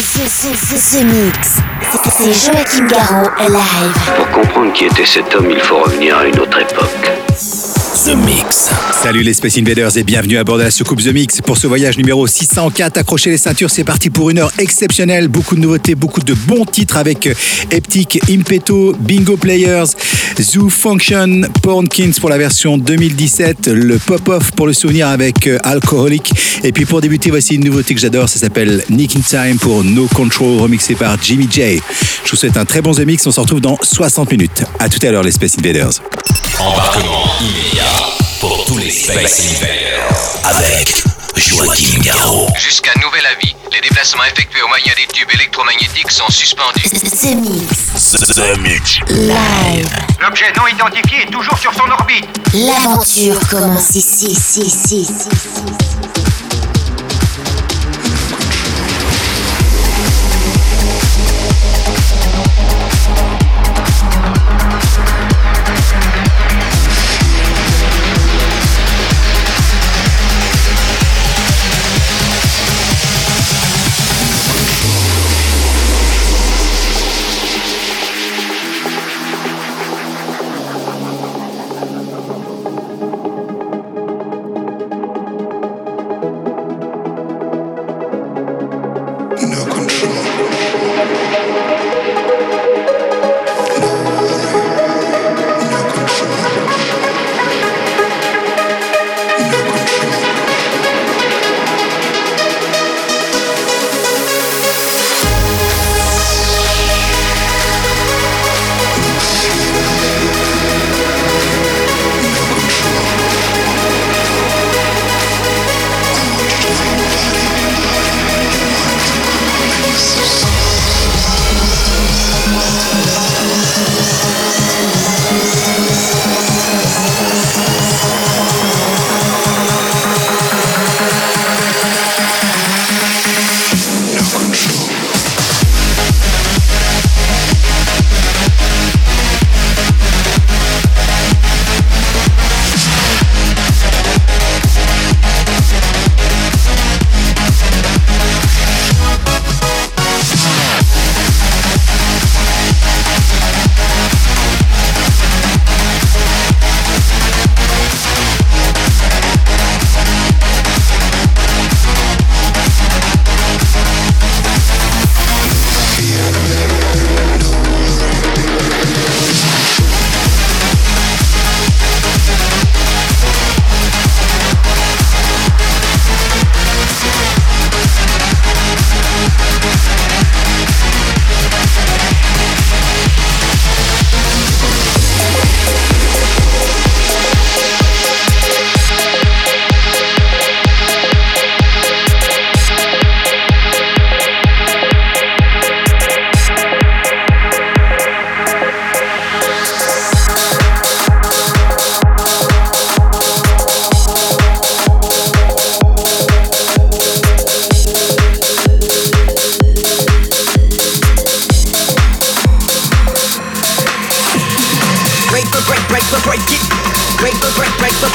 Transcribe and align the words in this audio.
The, 0.00 1.04
Mix. 1.04 1.58
C'est 2.10 2.32
Joachim 2.32 2.86
Garraud 2.86 3.28
live. 3.38 4.12
Pour 4.16 4.30
comprendre 4.30 4.72
qui 4.72 4.86
était 4.86 5.04
cet 5.04 5.34
homme, 5.34 5.50
il 5.50 5.60
faut 5.60 5.76
revenir 5.76 6.16
à 6.16 6.24
une 6.24 6.38
autre 6.38 6.58
époque. 6.58 7.19
The 8.04 8.14
Mix. 8.14 8.70
Salut 9.02 9.22
les 9.22 9.34
Space 9.34 9.58
Invaders 9.58 9.98
et 9.98 10.04
bienvenue 10.04 10.38
à 10.38 10.44
bord 10.44 10.56
de 10.56 10.62
la 10.62 10.70
soucoupe 10.70 11.02
The 11.02 11.12
Mix 11.12 11.42
pour 11.42 11.58
ce 11.58 11.66
voyage 11.66 11.98
numéro 11.98 12.26
604. 12.26 12.96
Accrochez 12.96 13.28
les 13.28 13.36
ceintures, 13.36 13.68
c'est 13.68 13.84
parti 13.84 14.08
pour 14.08 14.30
une 14.30 14.38
heure 14.38 14.52
exceptionnelle. 14.58 15.28
Beaucoup 15.28 15.54
de 15.54 15.60
nouveautés, 15.60 15.94
beaucoup 15.94 16.22
de 16.22 16.32
bons 16.32 16.64
titres 16.64 16.96
avec 16.96 17.28
Eptic, 17.70 18.20
Impeto, 18.30 18.94
Bingo 18.98 19.36
Players, 19.36 19.84
Zoo 20.40 20.70
Function, 20.70 21.42
Pornkins 21.62 22.12
pour 22.18 22.30
la 22.30 22.38
version 22.38 22.78
2017, 22.78 23.68
le 23.68 23.98
Pop-Off 23.98 24.52
pour 24.52 24.66
le 24.66 24.72
souvenir 24.72 25.08
avec 25.08 25.46
euh, 25.46 25.58
Alcoholic. 25.62 26.32
Et 26.64 26.72
puis 26.72 26.86
pour 26.86 27.02
débuter, 27.02 27.30
voici 27.30 27.56
une 27.56 27.64
nouveauté 27.64 27.94
que 27.94 28.00
j'adore, 28.00 28.30
ça 28.30 28.38
s'appelle 28.38 28.82
Nick 28.88 29.14
in 29.16 29.20
Time 29.20 29.58
pour 29.58 29.84
No 29.84 30.06
Control, 30.06 30.60
remixé 30.60 30.94
par 30.94 31.16
Jimmy 31.22 31.48
J. 31.50 31.82
Je 32.24 32.30
vous 32.30 32.36
souhaite 32.36 32.56
un 32.56 32.64
très 32.64 32.80
bon 32.80 32.92
The 32.92 33.00
Mix, 33.00 33.26
on 33.26 33.30
se 33.30 33.40
retrouve 33.40 33.60
dans 33.60 33.76
60 33.82 34.30
minutes. 34.30 34.64
À 34.78 34.88
tout 34.88 35.04
à 35.06 35.10
l'heure 35.10 35.22
les 35.22 35.32
Space 35.32 35.58
Invaders. 35.58 36.00
Embarquement 36.58 37.24
immédiat 37.40 37.89
Space 38.90 39.40
Invaders 39.54 40.10
avec 40.42 40.92
Joachim 41.36 42.00
Garraud. 42.00 42.48
Jusqu'à 42.58 42.90
nouvel 43.00 43.24
avis, 43.24 43.54
les 43.72 43.80
déplacements 43.80 44.24
effectués 44.24 44.62
au 44.62 44.68
moyen 44.68 44.92
des 44.96 45.06
tubes 45.14 45.30
électromagnétiques 45.32 46.10
sont 46.10 46.28
suspendus. 46.28 46.82
The 46.90 47.36
Mix. 47.36 48.10
The 48.34 48.58
Mix. 48.58 48.98
Live. 49.08 49.88
L'objet 50.20 50.52
non 50.56 50.66
identifié 50.66 51.22
est 51.22 51.30
toujours 51.30 51.56
sur 51.58 51.72
son 51.72 51.88
orbite. 51.88 52.26
L'aventure 52.52 53.38
commence 53.48 53.94
ici, 53.94 54.32
ici, 54.32 54.62
ici, 54.62 55.02
ici, 55.02 55.30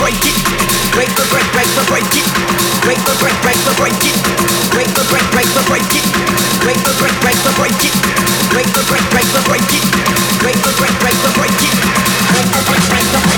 break 0.06 0.22
it. 0.22 0.38
Break 0.94 1.10
the 1.18 1.26
break 1.34 1.50
break 1.50 1.66
the 1.74 1.84
break 1.90 2.06
it. 2.14 2.28
Break 2.86 3.02
the 3.10 3.16
break 3.18 3.34
break 3.42 3.58
the 3.66 3.74
break 3.74 3.98
it. 4.06 4.14
Break 4.70 4.86
the 4.94 5.02
break 5.10 5.26
break 5.34 5.50
the 5.58 5.66
break 5.66 5.82
it. 5.98 6.06
Break 6.62 6.78
the 6.86 6.94
break 7.02 7.16
break 7.26 7.38
the 7.42 7.50
break 7.58 7.74
it. 7.82 7.96
Break 8.54 8.70
the 8.70 8.86
break 8.86 9.02
break 9.10 9.26
the 9.34 9.42
break 9.50 9.66
it. 9.74 9.82
Break 10.46 10.58
the 10.62 10.72
break 10.78 10.94
break 11.02 11.18
the 11.26 11.32
break 11.34 11.58
it. 11.58 11.74
Break 12.30 12.46
the 12.54 12.62
break 12.70 12.86
break 12.86 13.06
the 13.10 13.20
break 13.26 13.34
it 13.34 13.35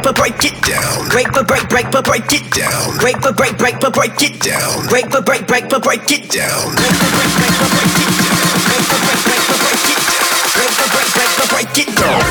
break 0.00 0.16
but 0.16 0.16
break 0.16 0.44
it 0.44 0.62
down. 0.62 1.08
Break 1.08 1.32
but 1.32 1.46
break 1.46 1.68
break 1.68 1.90
but 1.90 2.04
break 2.04 2.32
it 2.32 2.50
down. 2.52 2.96
Break 2.98 3.20
but 3.20 3.36
break 3.36 3.58
break 3.58 3.80
but 3.80 3.92
break 3.92 4.22
it 4.22 4.40
down. 4.40 4.88
Break 4.88 5.10
but 5.10 5.26
break 5.26 5.46
break 5.46 5.68
but 5.68 5.82
break 5.82 6.10
it 6.10 6.30
down. 6.30 6.72
Break 6.72 6.96
break 6.96 7.12
break 7.12 7.36
it 8.00 8.08
down. 8.16 8.48
Break 8.64 8.84
break 8.88 9.04
break 9.04 9.44
break 9.60 9.84
it. 9.92 10.00
Break 10.56 10.72
break 10.72 11.50
break 11.50 11.78
it 11.78 11.90
down. 11.96 12.24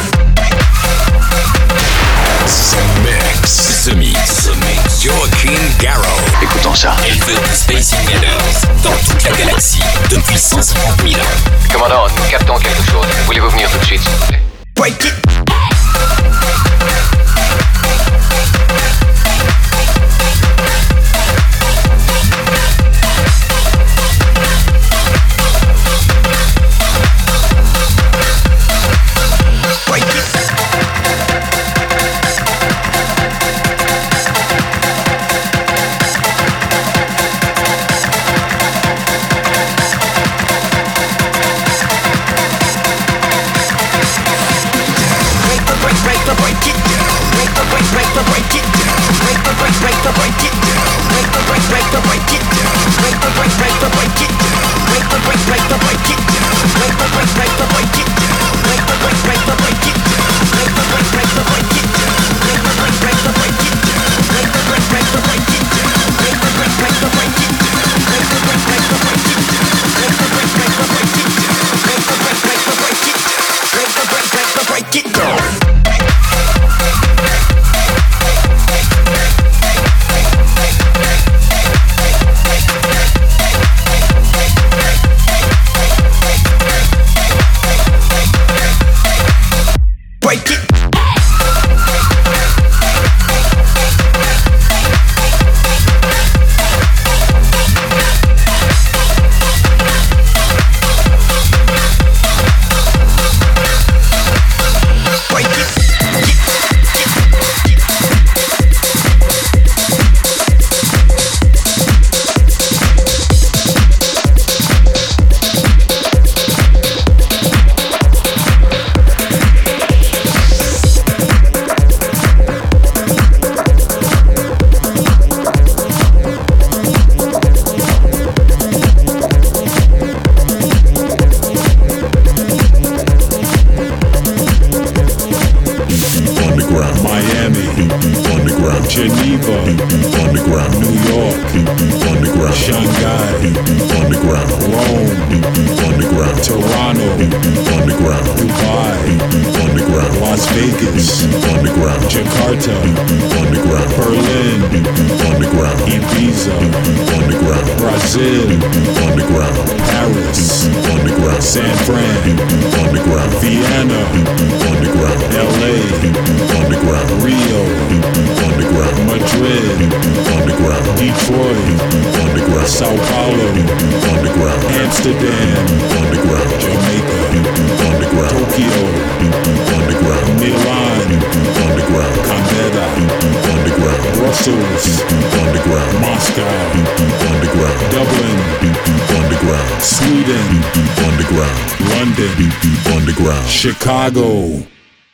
The 2.49 2.81
Mix. 3.05 3.85
The 3.85 3.95
Mix. 3.95 4.45
The 4.45 4.55
Mix. 4.65 5.05
Joaquin 5.05 5.61
Garrow. 5.79 6.19
Écoutons 6.41 6.73
ça. 6.73 6.95
Elle 7.05 7.19
veut 7.19 7.37
du 7.37 7.55
Space 7.55 7.93
Invaders 7.93 8.81
dans 8.83 8.97
toute 9.07 9.23
la 9.23 9.31
galaxie 9.37 9.83
depuis 10.09 10.37
150 10.37 11.01
000 11.07 11.21
ans. 11.21 11.25
Commandant, 11.71 12.07
nous 12.17 12.29
captons 12.31 12.57
quelque 12.57 12.91
chose. 12.91 13.05
Voulez-vous 13.25 13.49
venir 13.49 13.69
tout 13.69 13.77
de 13.77 13.85
suite, 13.85 14.01
s'il 14.01 14.11
vous 14.11 14.25
plaît? 14.25 14.41
Break 14.75 15.05
it. 15.05 15.48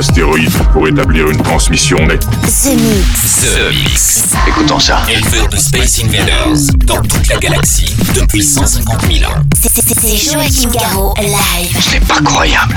D'astéroïdes 0.00 0.50
pour 0.72 0.88
établir 0.88 1.28
une 1.28 1.42
transmission 1.42 1.98
nette. 2.06 2.20
The 2.20 2.72
Mix. 2.74 3.42
The 3.42 3.68
Mix. 3.70 4.22
Écoutons 4.48 4.78
ça. 4.80 5.02
Éleveur 5.10 5.46
de 5.50 5.56
Space 5.58 6.00
Invaders 6.02 6.74
dans 6.86 7.02
toute 7.02 7.28
la 7.28 7.36
galaxie 7.36 7.94
depuis 8.14 8.42
150 8.42 9.02
000 9.12 9.30
ans. 9.30 9.34
C'est- 9.60 9.68
c'est- 9.74 10.00
C'est 10.00 10.32
Joachim 10.32 10.70
Garraud, 10.72 11.12
live. 11.20 11.76
C'est 11.90 12.00
pas 12.06 12.20
croyable. 12.22 12.76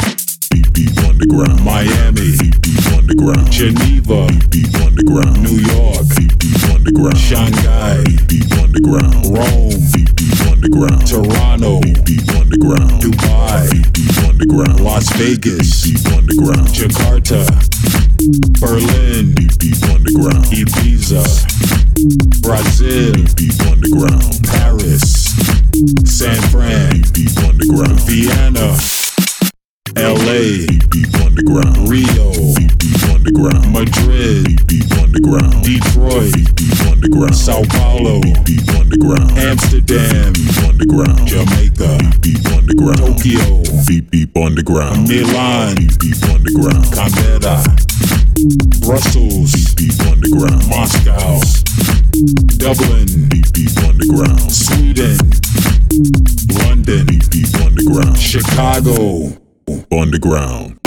Deep 0.52 1.00
Underground. 1.10 1.62
Miami. 1.64 2.38
Deep 2.62 2.82
Underground. 3.00 3.52
Geneva. 3.54 4.28
Deep 4.52 4.76
Underground. 4.86 5.38
New 5.44 5.60
York. 5.62 6.04
Deep 6.40 6.58
Underground. 6.76 7.18
Shanghai. 7.18 8.04
Deep 8.28 8.54
Underground. 8.62 9.26
Rome. 9.28 9.80
Deep 9.94 10.42
Underground. 10.52 11.06
Toronto. 11.08 11.80
Deep 12.06 12.30
Underground. 12.38 13.00
Dubai. 13.02 13.70
Deep 13.94 14.23
Underground. 14.34 14.80
Las 14.80 15.14
Vegas. 15.18 15.84
Deep 15.84 16.08
Underground. 16.18 16.68
Jakarta. 16.74 17.46
Berlin. 18.60 19.36
Deep 19.60 19.84
Underground. 19.94 20.46
Ibiza. 20.50 21.22
Brazil. 22.42 23.14
Deep 23.36 23.62
Underground. 23.70 24.42
Paris. 24.48 25.30
San 26.06 26.42
Fran. 26.50 27.02
Deep 27.14 27.38
Underground. 27.46 28.00
Vienna. 28.10 28.76
LA, 29.96 30.66
deep 30.90 31.14
underground. 31.22 31.88
Rio, 31.88 32.32
deep 32.80 33.04
underground. 33.14 33.72
Madrid, 33.72 34.66
deep 34.66 34.92
underground. 34.98 35.64
Detroit, 35.64 36.34
deep 36.56 36.82
underground. 36.90 37.36
Sao 37.36 37.62
Paulo, 37.70 38.20
deep 38.44 38.68
underground. 38.70 39.38
Amsterdam, 39.38 40.34
deep 40.34 40.58
underground. 40.64 41.28
Jamaica, 41.28 41.62
deep. 41.62 41.73
Tokyo, 43.24 43.64
deep 43.86 44.12
deep 44.12 44.36
underground. 44.36 45.08
Milan, 45.08 45.76
deep 45.76 46.22
underground. 46.24 46.92
Canberra, 46.92 47.64
Brussels, 48.82 49.54
deep 49.76 49.98
underground. 50.12 50.68
Moscow, 50.68 51.40
Dublin, 52.58 53.30
deep 53.30 53.46
deep 53.54 53.78
underground. 53.88 54.52
Sweden, 54.52 55.18
London, 56.68 57.06
deep 57.06 57.30
deep 57.30 57.56
underground. 57.62 58.18
Chicago. 58.18 59.32
Underground. 59.90 60.78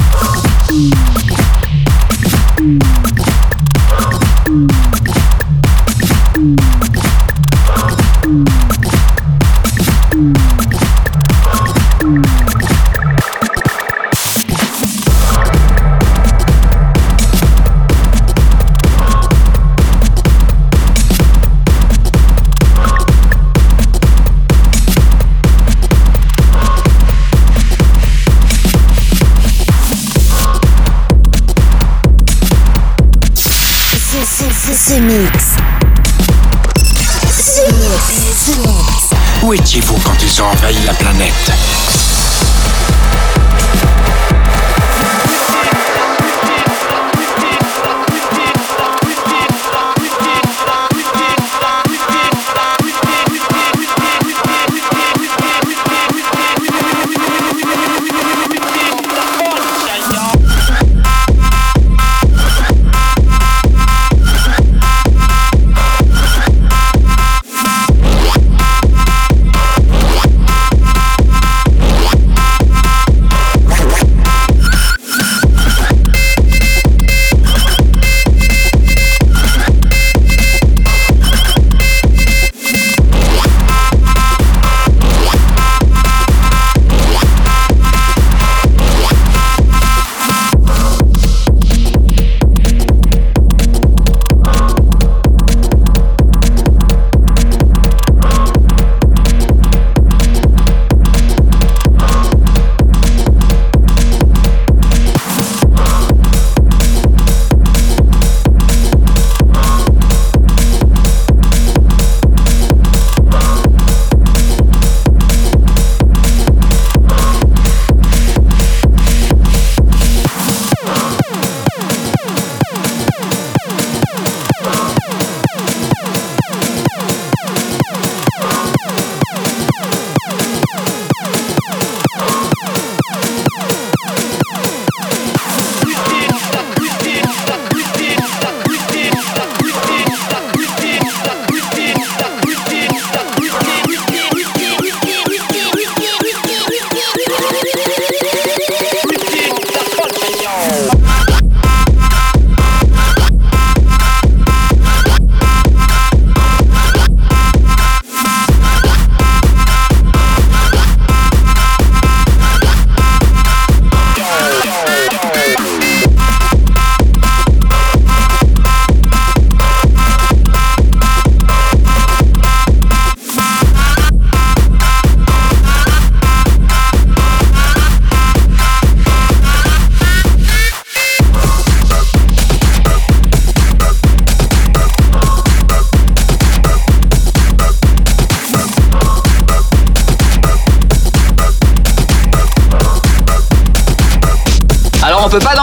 Étiez-vous 39.56 39.98
quand 40.04 40.22
ils 40.22 40.42
ont 40.42 40.46
envahi 40.46 40.76
la 40.84 40.92
planète? 40.94 41.95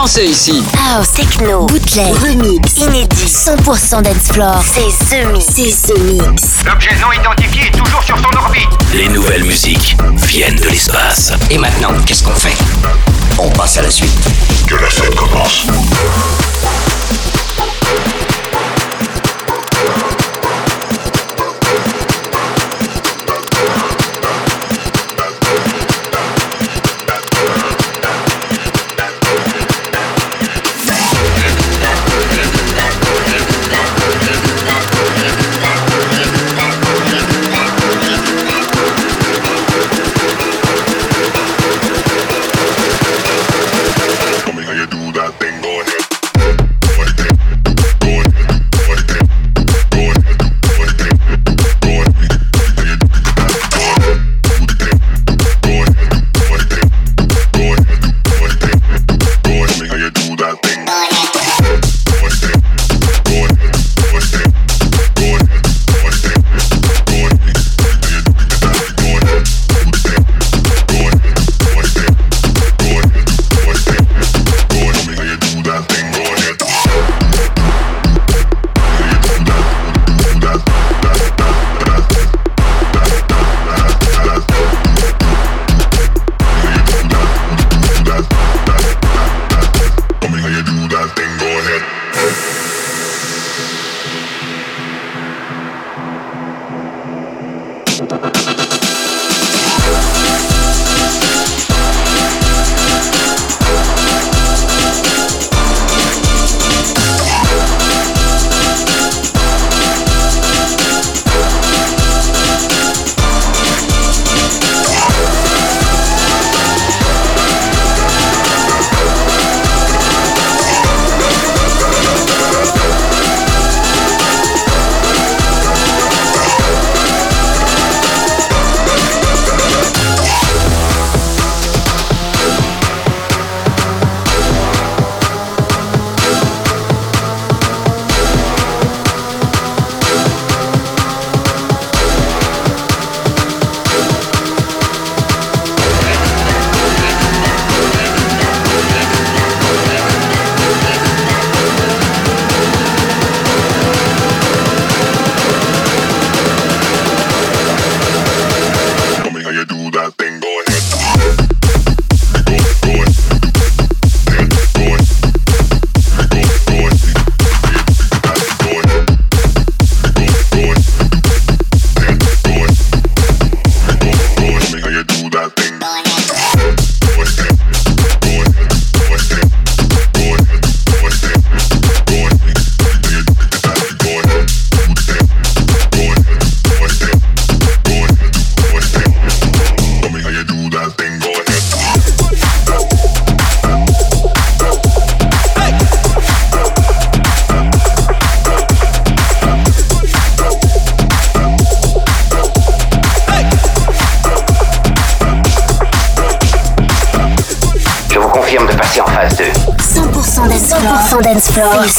Danser 0.04 0.24
ici. 0.24 0.62
House, 0.76 1.12
techno, 1.12 1.64
bootleg, 1.64 2.14
remix, 2.22 2.76
inédit, 2.76 3.26
100% 3.26 4.02
dance 4.02 4.32
floor. 4.32 4.62
C'est 4.62 4.90
The 5.08 5.32
Mix. 5.32 5.46
C'est 5.54 5.94
The 5.94 5.98
Mix. 5.98 6.42
L'objet 6.66 6.90
non 7.00 7.10
identifié 7.10 7.68
est 7.68 7.70
toujours 7.70 8.02
sur 8.02 8.18
son 8.18 8.36
orbite. 8.36 8.68
Les 8.92 9.08
nouvelles 9.08 9.44
musiques 9.44 9.96
viennent 10.16 10.56
de 10.56 10.68
l'espace. 10.68 11.32
Et 11.50 11.56
maintenant, 11.56 11.94
qu'est-ce 12.04 12.22
qu'on 12.22 12.34
fait? 12.34 12.54
On 13.38 13.48
passe 13.48 13.78
à 13.78 13.82
la 13.82 13.90
suite. 13.90 14.10
Que 14.66 14.74
la 14.74 14.90
fête 14.90 15.14
commence. 15.14 15.66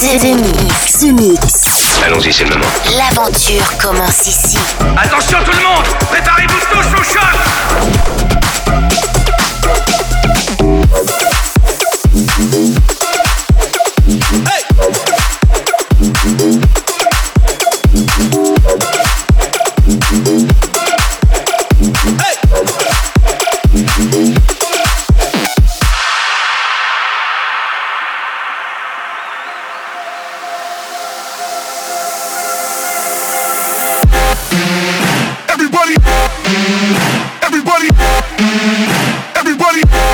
C'est 0.08 0.20
The 0.20 0.45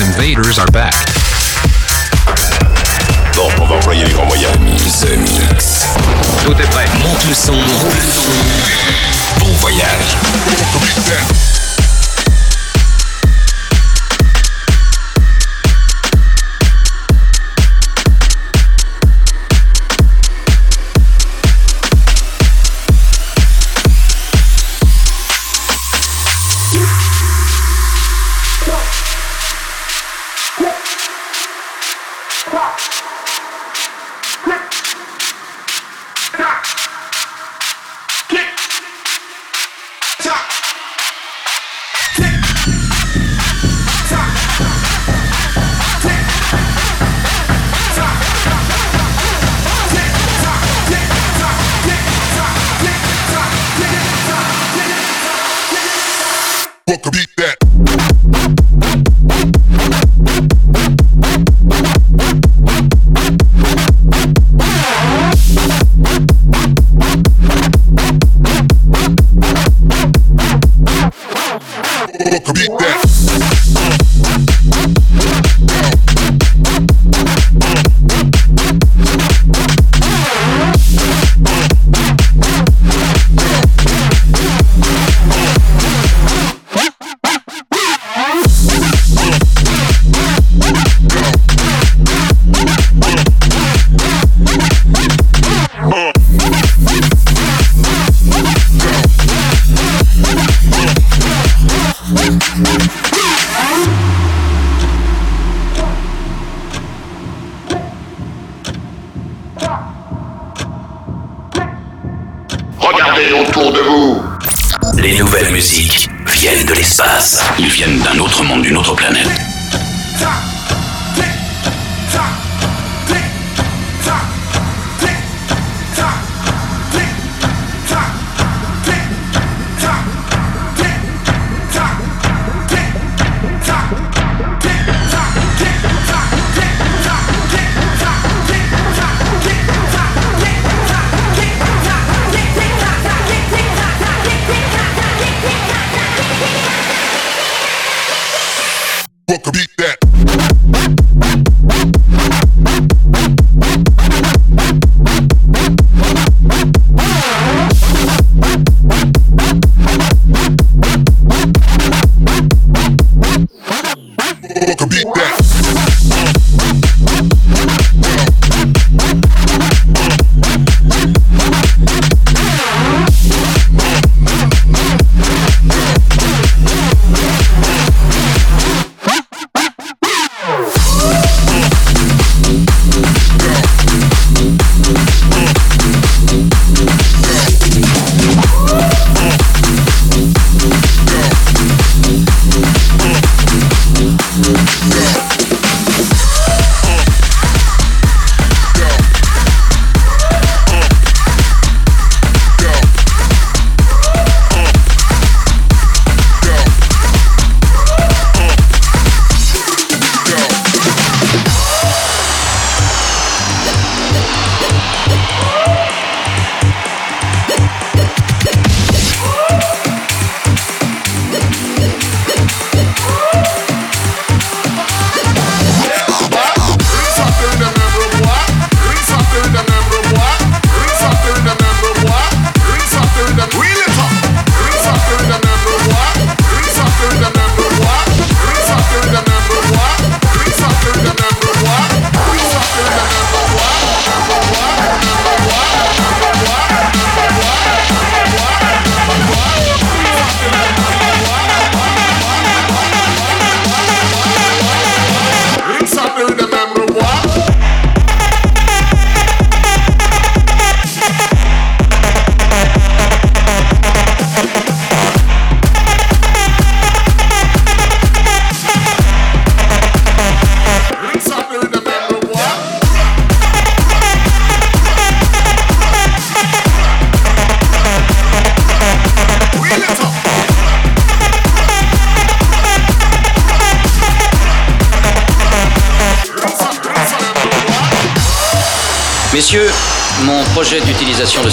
Invaders 0.00 0.58
are 0.58 0.66
back. 0.70 0.79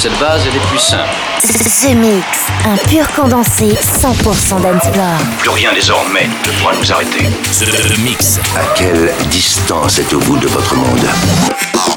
Cette 0.07 0.19
base 0.19 0.47
est 0.47 0.51
des 0.51 0.59
plus 0.59 0.79
simples. 0.79 1.09
The 1.41 1.93
Mix, 1.95 2.23
un 2.65 2.77
pur 2.87 3.05
condensé 3.13 3.69
100% 3.73 4.61
dancefloor. 4.61 5.17
Plus 5.39 5.49
rien 5.49 5.73
désormais 5.73 6.27
ne 6.45 6.51
pourra 6.59 6.73
nous 6.75 6.91
arrêter. 6.93 7.25
The 7.59 7.97
Mix. 7.99 8.39
À 8.55 8.63
quelle 8.75 9.11
distance 9.29 9.99
êtes-vous 9.99 10.37
de 10.37 10.47
votre 10.47 10.75
monde? 10.75 11.96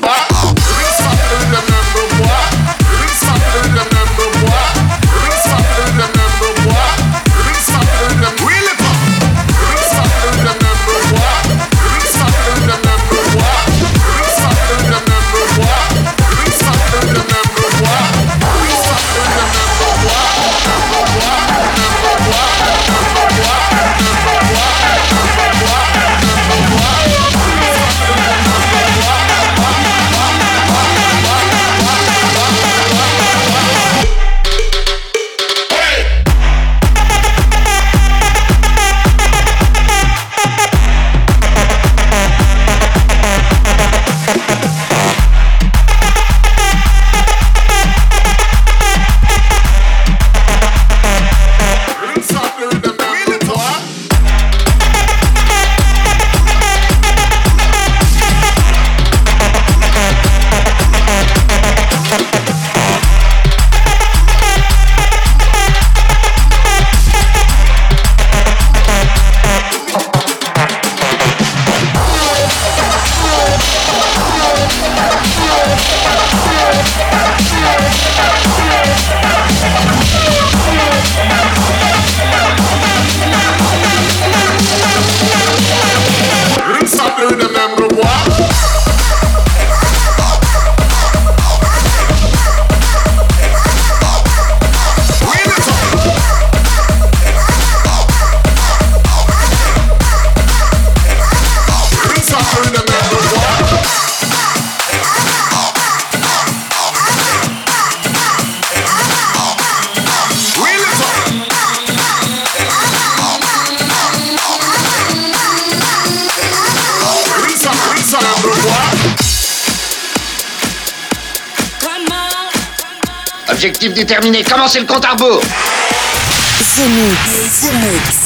Objectif 123.62 123.92
déterminé, 123.92 124.42
commencez 124.42 124.80
le 124.80 124.86
compte 124.86 125.04
à 125.04 125.10
rebours 125.10 125.42
The 125.42 126.88
Mix, 126.88 127.60
The 127.60 127.72
Mix. 127.74 128.16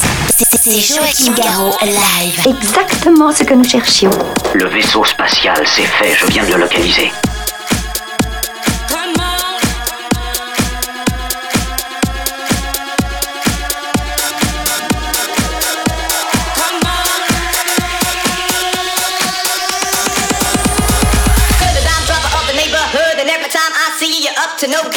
C'est 0.63 0.79
Joachim 0.79 1.33
Garraud 1.33 1.75
live. 1.83 2.39
Exactement 2.47 3.33
ce 3.33 3.43
que 3.43 3.53
nous 3.53 3.65
cherchions. 3.65 4.11
Le 4.53 4.69
vaisseau 4.69 5.03
spatial, 5.03 5.61
c'est 5.65 5.83
fait, 5.83 6.15
je 6.17 6.27
viens 6.27 6.45
de 6.45 6.53
le 6.53 6.59
localiser. 6.59 7.11
to 24.57 24.71
no 24.71 24.94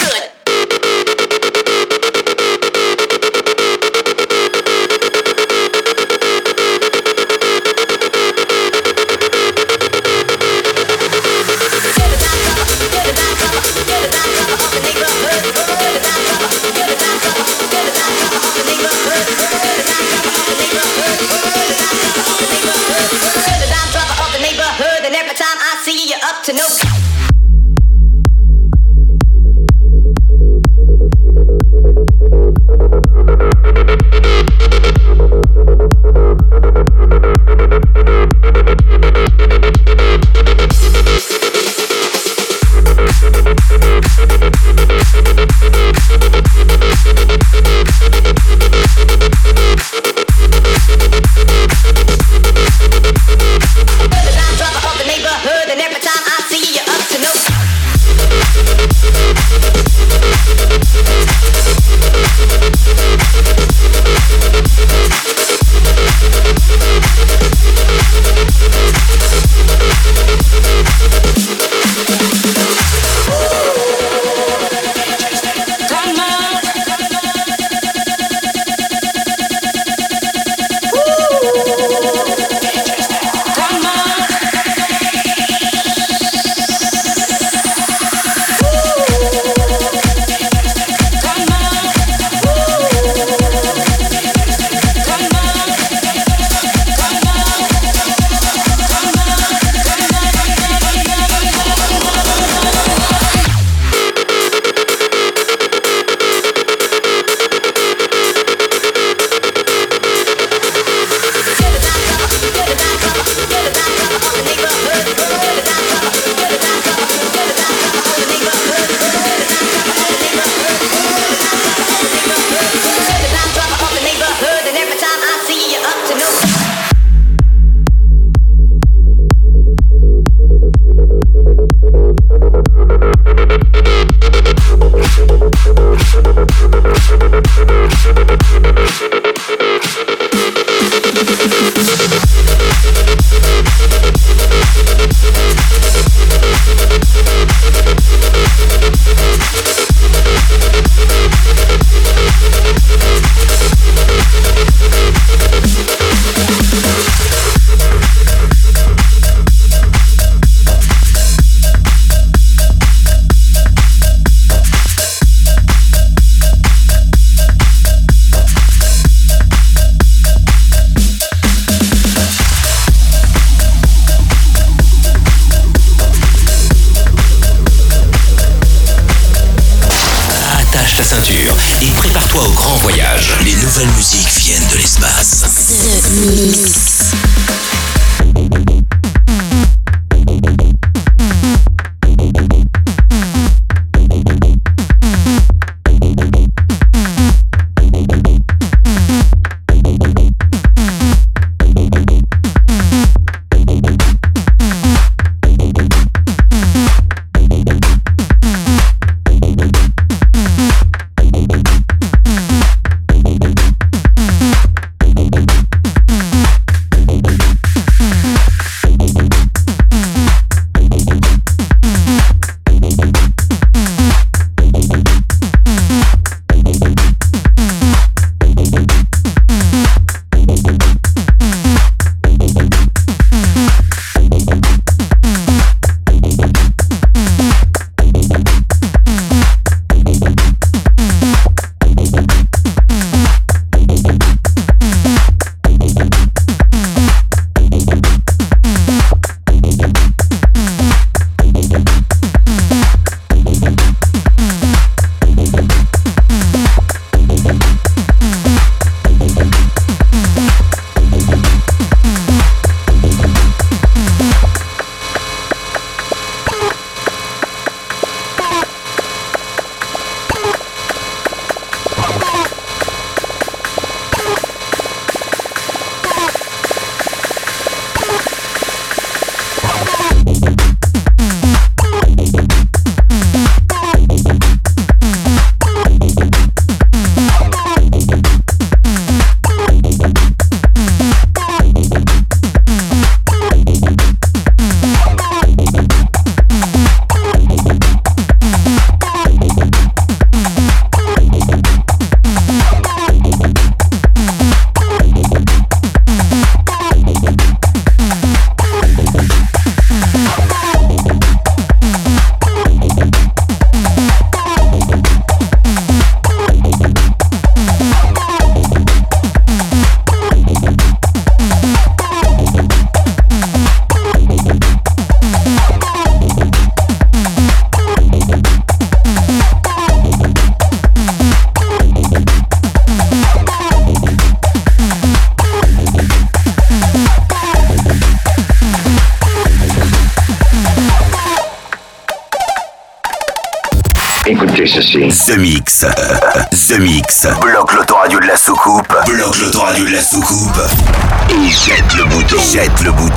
Peace. 186.39 186.88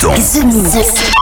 Jette 0.02 1.12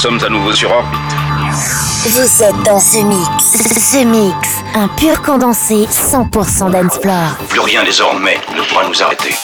sommes 0.00 0.24
à 0.24 0.30
nouveau 0.30 0.50
sur 0.54 0.70
orbite. 0.70 0.98
Vous 2.06 2.42
êtes 2.42 2.62
dans 2.62 2.80
ce 2.80 3.04
mix. 3.04 3.44
Ce 3.44 4.02
mix, 4.02 4.48
un 4.74 4.88
pur 4.88 5.20
condensé 5.20 5.86
100% 5.90 6.70
d'Ensplore. 6.70 7.36
Plus 7.50 7.60
rien 7.60 7.84
désormais 7.84 8.38
ne 8.56 8.62
pourra 8.62 8.88
nous 8.88 9.02
arrêter. 9.02 9.34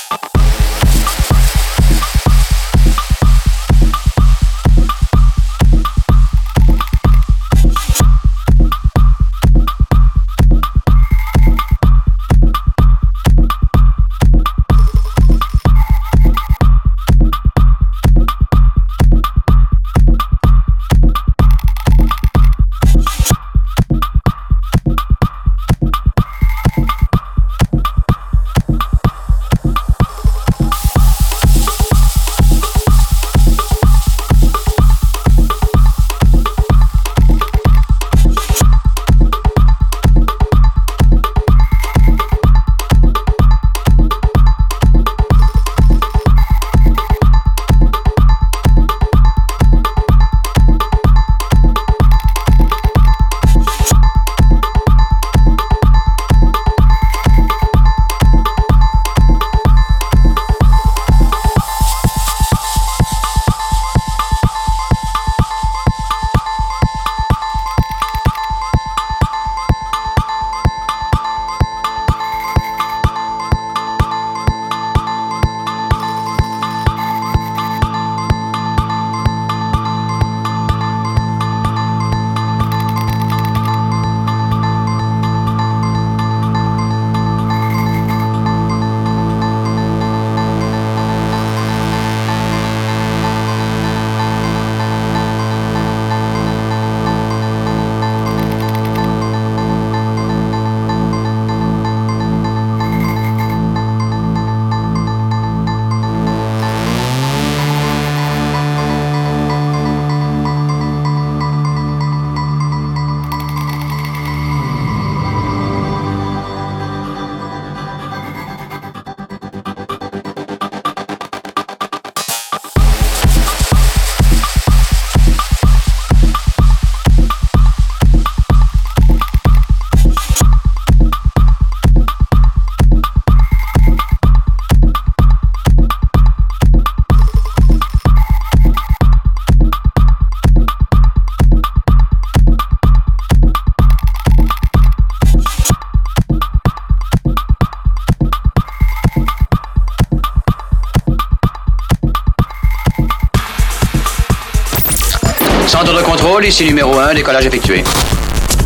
Ici 156.47 156.65
numéro 156.65 156.97
1, 156.99 157.15
décollage 157.15 157.47
effectué. 157.47 157.83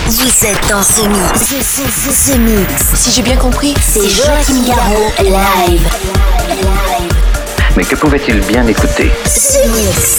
Vous 0.07 0.47
êtes 0.47 0.69
dans 0.69 0.83
ce 0.83 1.01
mix. 1.09 1.41
Ce, 1.41 1.55
ce, 1.63 1.83
ce, 2.11 2.31
ce 2.33 2.37
mix. 2.37 2.67
Si 2.95 3.11
j'ai 3.11 3.23
bien 3.23 3.37
compris, 3.37 3.75
c'est 3.81 4.09
Joachim 4.09 4.63
Garraud 4.67 5.13
live. 5.23 5.89
Mais 7.77 7.85
que 7.85 7.95
pouvait-il 7.97 8.41
bien 8.41 8.67
écouter? 8.67 9.11
Ce 9.25 9.59
mix. 9.69 10.19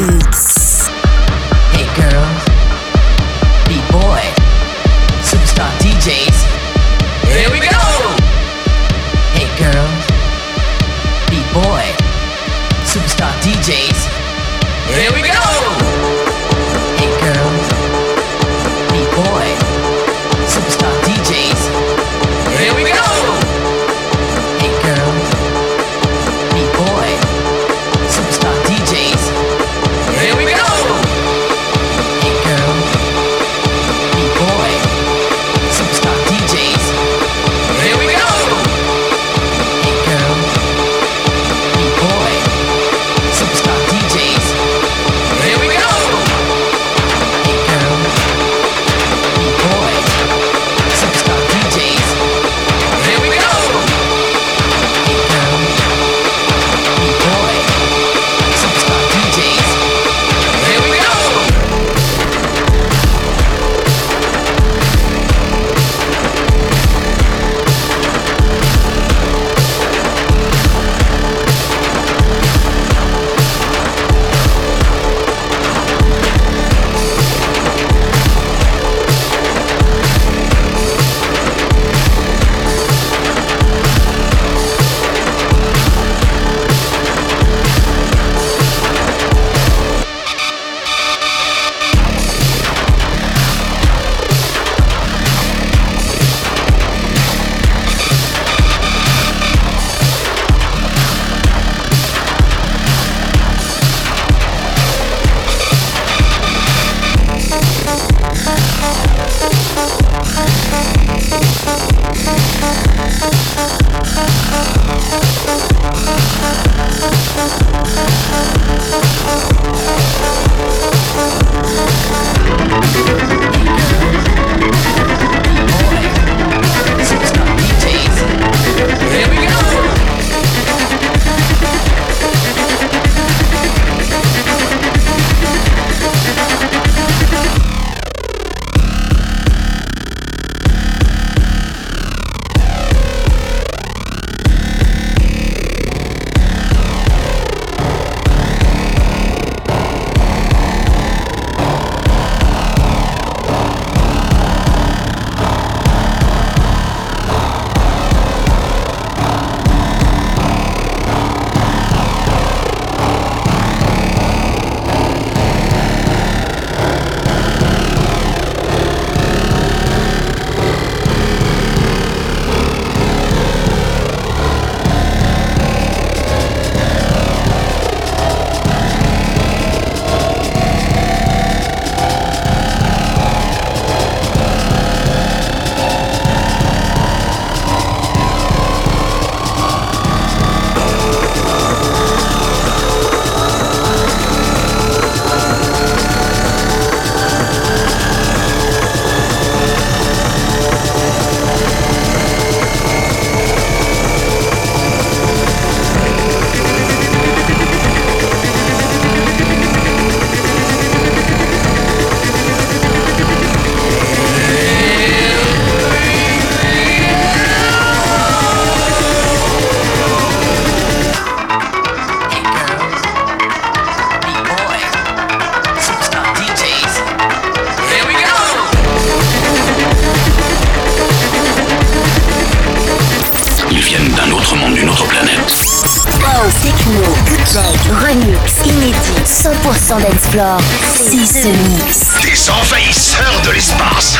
Ce 241.41 241.47
mix. 241.47 242.21
Des 242.21 242.49
envahisseurs 242.51 243.41
de 243.43 243.51
l'espace. 243.51 244.17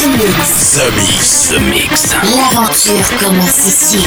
Ce 0.00 0.06
mix. 0.08 0.72
The 0.72 0.90
Mix. 0.96 1.48
The 1.48 1.60
Mix. 1.60 2.16
L'aventure 2.34 3.16
commence 3.18 3.66
ici. 3.66 4.06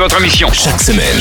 Votre 0.00 0.20
mission. 0.22 0.48
Chaque 0.52 0.80
semaine, 0.80 1.18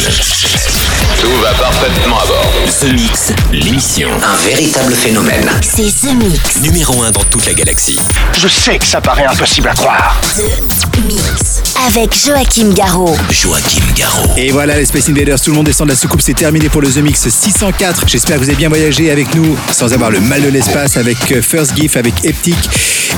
Tout 1.19 1.41
va 1.41 1.51
parfaitement 1.51 2.17
à 2.21 2.25
bord. 2.27 2.53
The 2.80 2.93
Mix, 2.93 3.34
l'émission. 3.51 4.09
Un 4.23 4.38
véritable 4.38 4.93
phénomène. 4.93 5.51
C'est 5.61 5.91
The 6.07 6.13
Mix. 6.13 6.61
Numéro 6.61 7.03
1 7.03 7.11
dans 7.11 7.23
toute 7.25 7.45
la 7.45 7.53
galaxie. 7.53 7.99
Je 8.38 8.47
sais 8.47 8.80
que 8.80 8.86
ça 8.86 9.01
paraît 9.01 9.25
impossible 9.25 9.67
à 9.67 9.73
croire. 9.73 10.15
The 10.38 10.97
Mix. 11.05 11.61
Avec 11.88 12.13
Joachim 12.13 12.73
Garraud. 12.73 13.15
Joachim 13.32 13.82
Garraud. 13.95 14.27
Et 14.38 14.51
voilà 14.51 14.77
les 14.77 14.86
Space 14.86 15.07
Invaders, 15.09 15.39
tout 15.39 15.51
le 15.51 15.55
monde 15.55 15.65
descend 15.65 15.88
de 15.88 15.93
la 15.93 15.97
soucoupe, 15.97 16.21
c'est 16.21 16.34
terminé 16.34 16.67
pour 16.67 16.82
le 16.82 16.89
The 16.89 16.97
Mix 16.97 17.30
604. 17.30 18.03
J'espère 18.07 18.36
que 18.36 18.41
vous 18.43 18.49
avez 18.49 18.57
bien 18.57 18.69
voyagé 18.69 19.09
avec 19.09 19.34
nous 19.34 19.55
sans 19.71 19.93
avoir 19.93 20.11
le 20.11 20.19
mal 20.19 20.41
de 20.41 20.49
l'espace 20.49 20.97
avec 20.97 21.17
euh, 21.32 21.41
First 21.41 21.77
Gift, 21.77 21.95
avec 21.95 22.13
Eptic, 22.25 22.57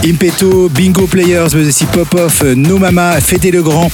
Impeto, 0.06 0.70
Bingo 0.70 1.08
Players, 1.08 1.48
mais 1.56 1.68
aussi 1.68 1.86
Pop-Off, 1.86 2.44
euh, 2.44 2.54
No 2.56 2.78
Mama, 2.78 3.20
Fédé 3.20 3.52
le 3.52 3.64
Grand, 3.64 3.92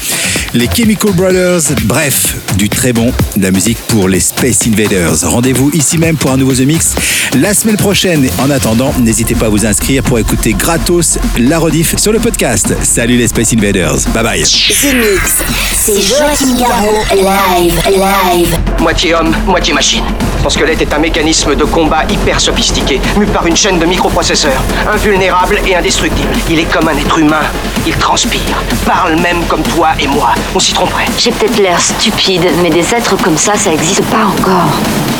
les 0.53 0.67
Chemical 0.75 1.11
Brothers, 1.13 1.61
bref, 1.85 2.35
du 2.57 2.67
très 2.67 2.93
bon, 2.93 3.13
de 3.37 3.43
la 3.43 3.51
musique 3.51 3.77
pour 3.87 4.09
les 4.09 4.19
Space 4.19 4.67
Invaders. 4.67 5.21
Rendez-vous 5.23 5.71
ici 5.73 5.97
même 5.97 6.17
pour 6.17 6.31
un 6.31 6.37
nouveau 6.37 6.53
The 6.53 6.65
Mix 6.65 6.95
la 7.35 7.53
semaine 7.53 7.77
prochaine. 7.77 8.27
En 8.39 8.49
attendant, 8.49 8.93
n'hésitez 8.99 9.35
pas 9.35 9.47
à 9.47 9.49
vous 9.49 9.65
inscrire 9.65 10.03
pour 10.03 10.19
écouter 10.19 10.53
gratos 10.53 11.17
la 11.37 11.59
rediff 11.59 11.97
sur 11.97 12.11
le 12.11 12.19
podcast. 12.19 12.73
Salut 12.83 13.17
les 13.17 13.27
Space 13.27 13.53
Invaders, 13.53 13.97
bye 14.13 14.23
bye. 14.23 14.56
The 14.57 14.91
Mix. 14.95 15.43
C'est 15.71 16.01
Joachim 16.01 16.57
Garraud. 16.57 17.05
Live. 17.13 17.79
Live. 17.85 18.57
Moitié 18.79 19.13
homme, 19.13 19.35
moitié 19.45 19.71
machine. 19.71 20.03
Son 20.41 20.49
squelette 20.49 20.81
est 20.81 20.91
un 20.91 20.97
mécanisme 20.97 21.53
de 21.55 21.63
combat 21.63 22.03
hyper 22.09 22.39
sophistiqué, 22.39 22.99
mu 23.17 23.27
par 23.27 23.45
une 23.45 23.55
chaîne 23.55 23.77
de 23.77 23.85
microprocesseurs, 23.85 24.59
invulnérable 24.91 25.59
et 25.67 25.75
indestructible. 25.75 26.33
Il 26.49 26.57
est 26.57 26.73
comme 26.73 26.87
un 26.87 26.97
être 26.97 27.19
humain. 27.19 27.43
Il 27.85 27.95
transpire, 27.97 28.41
parle 28.83 29.17
même 29.17 29.45
comme 29.47 29.61
toi 29.61 29.89
et 29.99 30.07
moi. 30.07 30.33
On 30.55 30.59
s'y 30.59 30.73
tromperait. 30.73 31.05
J'ai 31.19 31.31
peut-être 31.31 31.59
l'air 31.59 31.79
stupide, 31.79 32.47
mais 32.63 32.71
des 32.71 32.95
êtres 32.95 33.15
comme 33.21 33.37
ça, 33.37 33.55
ça 33.55 33.71
existe 33.71 34.03
pas 34.05 34.25
encore. 34.25 34.73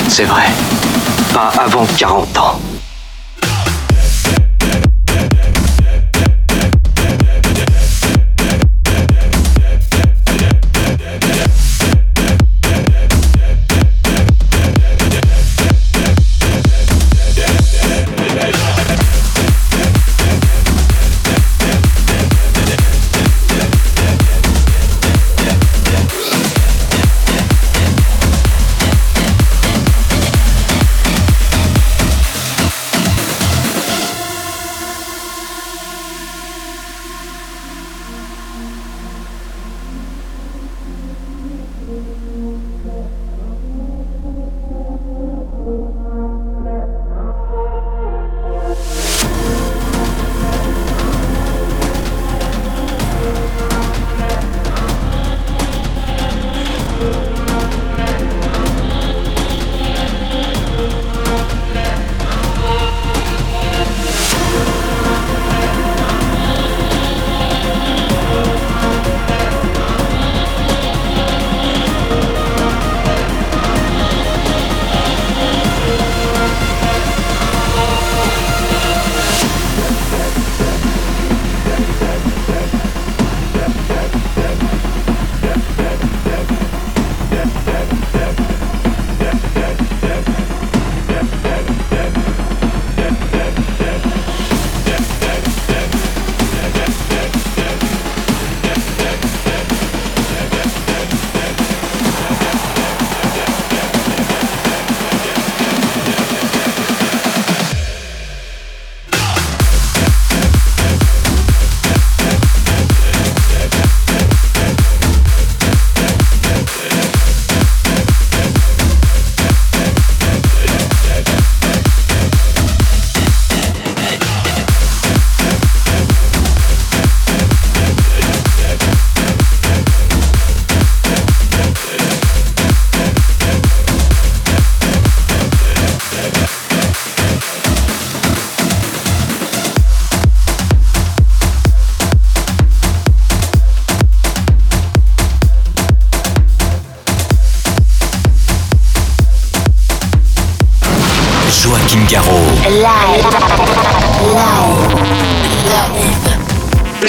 C'est 0.10 0.26
vrai. 0.26 0.46
Pas 1.32 1.52
avant 1.60 1.86
40 1.96 2.38
ans. 2.40 2.60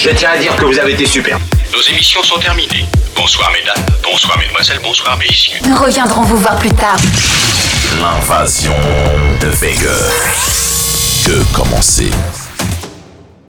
Je 0.08 0.14
tiens 0.14 0.30
à 0.30 0.38
dire 0.38 0.56
que 0.56 0.64
vous 0.64 0.78
avez 0.78 0.92
été 0.92 1.04
super. 1.04 1.38
Nos 1.70 1.82
émissions 1.82 2.22
sont 2.22 2.38
terminées. 2.38 2.86
Bonsoir 3.14 3.50
mesdames, 3.52 3.84
bonsoir 4.02 4.38
mesdemoiselles, 4.38 4.80
bonsoir 4.82 5.18
messieurs. 5.18 5.58
Nous 5.68 5.76
reviendrons 5.76 6.22
vous 6.22 6.38
voir 6.38 6.56
plus 6.56 6.70
tard. 6.70 6.96
L'invasion 8.00 8.74
de 9.42 9.48
Vegas. 9.48 11.26
Que 11.26 11.54
commencer 11.54 12.10